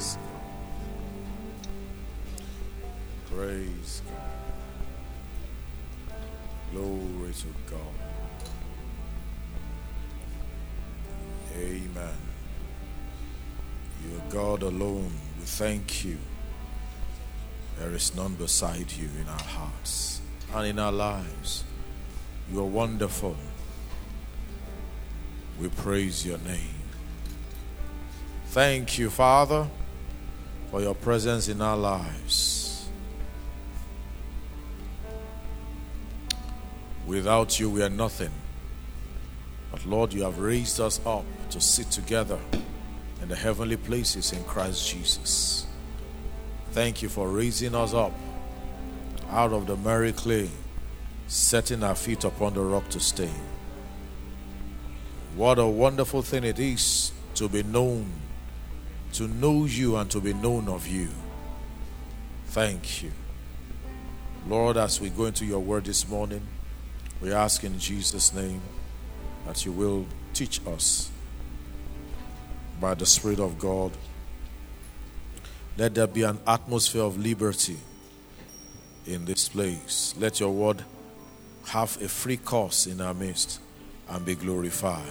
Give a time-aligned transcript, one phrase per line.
[0.00, 0.24] Praise God.
[3.36, 4.32] Praise God.
[6.72, 7.98] Glory to God.
[11.54, 12.18] Amen.
[14.02, 15.12] You are God alone.
[15.38, 16.16] We thank you.
[17.78, 20.22] There is none beside you in our hearts
[20.54, 21.64] and in our lives.
[22.50, 23.36] You are wonderful.
[25.60, 26.80] We praise your name.
[28.46, 29.68] Thank you, Father,
[30.70, 32.88] for your presence in our lives.
[37.06, 38.30] Without you, we are nothing.
[39.72, 42.38] But Lord, you have raised us up to sit together
[43.20, 45.66] in the heavenly places in Christ Jesus.
[46.70, 48.12] Thank you for raising us up
[49.30, 50.48] out of the merry clay,
[51.26, 53.30] setting our feet upon the rock to stay.
[55.34, 58.10] What a wonderful thing it is to be known,
[59.12, 61.08] to know you and to be known of you.
[62.46, 63.12] Thank you.
[64.46, 66.42] Lord, as we go into your word this morning,
[67.20, 68.62] we ask in Jesus' name
[69.46, 71.10] that you will teach us
[72.80, 73.92] by the Spirit of God.
[75.76, 77.76] Let there be an atmosphere of liberty
[79.06, 80.14] in this place.
[80.18, 80.84] Let your word
[81.66, 83.60] have a free course in our midst
[84.08, 85.04] and be glorified.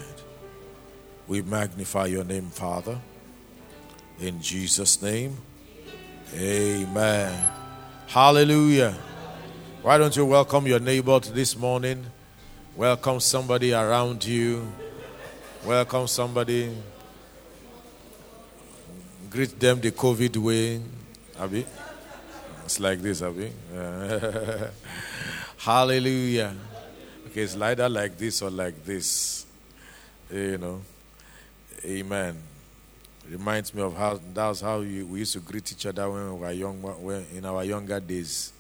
[1.27, 2.99] We magnify your name, Father.
[4.21, 5.37] In Jesus' name,
[6.35, 7.49] amen.
[8.07, 8.93] Hallelujah.
[9.81, 12.05] Why don't you welcome your neighbor this morning?
[12.75, 14.69] Welcome somebody around you.
[15.65, 16.75] Welcome somebody.
[19.29, 20.81] Greet them the COVID way.
[21.39, 21.65] Abby?
[22.65, 23.53] It's like this, Abby.
[25.59, 26.55] Hallelujah.
[27.27, 29.45] Okay, it's either like this or like this.
[30.29, 30.81] You know.
[31.85, 32.35] Amen.
[33.27, 36.39] Reminds me of how that's how you, we used to greet each other when we
[36.39, 38.53] were young, when, in our younger days.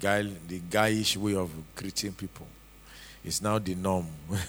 [0.00, 2.46] Guy, the guyish way of greeting people
[3.24, 4.06] is now the norm.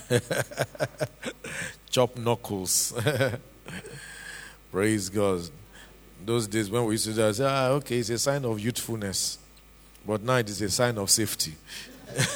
[1.89, 2.93] Chop knuckles.
[4.71, 5.41] Praise God.
[6.25, 9.37] Those days when we used to I say, ah, okay, it's a sign of youthfulness.
[10.05, 11.53] But now it is a sign of safety.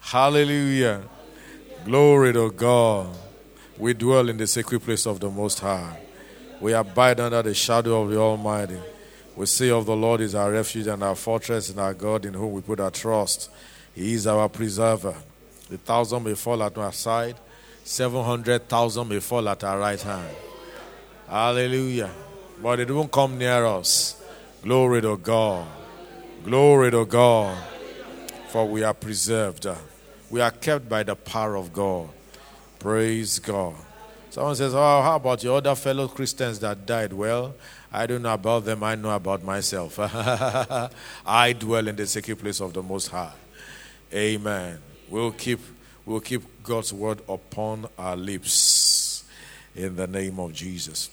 [0.00, 1.02] Hallelujah.
[1.84, 3.16] Glory to God.
[3.78, 5.98] We dwell in the sacred place of the Most High.
[6.60, 8.78] We abide under the shadow of the Almighty.
[9.36, 12.32] We say of the Lord is our refuge and our fortress and our God in
[12.32, 13.50] whom we put our trust.
[13.94, 15.14] He is our preserver.
[15.68, 17.36] The thousand may fall at our side,
[17.84, 20.34] seven hundred thousand may fall at our right hand.
[21.28, 22.10] Hallelujah.
[22.62, 24.22] But it won't come near us.
[24.62, 25.66] Glory to God.
[26.44, 27.62] Glory to God.
[28.48, 29.66] For we are preserved.
[30.30, 32.08] We are kept by the power of God.
[32.86, 33.74] Praise God.
[34.30, 37.12] Someone says, Oh, how about your other fellow Christians that died?
[37.12, 37.56] Well,
[37.92, 39.98] I don't know about them, I know about myself.
[41.26, 43.32] I dwell in the secret place of the Most High.
[44.14, 44.78] Amen.
[45.08, 45.58] We'll keep,
[46.04, 49.24] we'll keep God's word upon our lips
[49.74, 51.10] in the name of Jesus.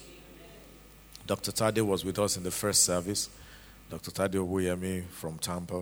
[1.26, 1.52] Dr.
[1.52, 3.30] Tade was with us in the first service.
[3.90, 4.12] Dr.
[4.12, 5.82] Tade Obuyemi from Tampa.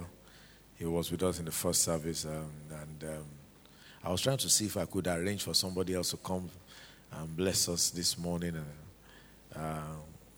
[0.80, 2.24] He was with us in the first service.
[2.24, 3.26] Um, and um,
[4.04, 6.50] I was trying to see if I could arrange for somebody else to come
[7.12, 8.56] and bless us this morning.
[9.56, 9.80] Uh,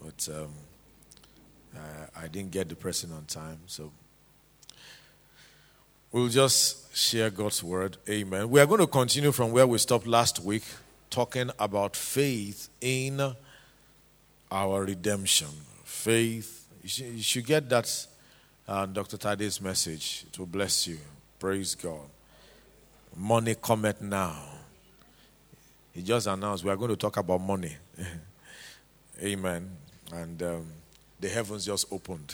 [0.01, 0.49] but um,
[1.75, 3.59] uh, I didn't get the person on time.
[3.67, 3.91] So
[6.11, 7.97] we'll just share God's word.
[8.09, 8.49] Amen.
[8.49, 10.63] We are going to continue from where we stopped last week,
[11.09, 13.21] talking about faith in
[14.51, 15.47] our redemption.
[15.85, 16.67] Faith.
[16.81, 18.07] You should, you should get that,
[18.67, 19.15] uh, Dr.
[19.15, 20.25] Tade's message.
[20.27, 20.97] It will bless you.
[21.39, 22.09] Praise God.
[23.15, 24.35] Money cometh now.
[25.93, 27.75] He just announced we are going to talk about money.
[29.23, 29.69] Amen.
[30.11, 30.65] And um,
[31.19, 32.33] the heavens just opened.